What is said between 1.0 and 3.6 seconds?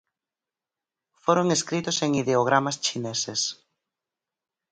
Foron escritos en ideogramas chineses.